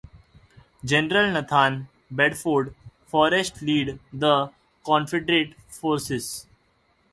General 0.83 1.31
Nathan 1.31 1.87
Bedford 2.09 2.73
Forrest 3.05 3.61
led 3.61 3.99
the 4.11 4.49
Confederate 4.83 5.53
forces. 5.69 6.47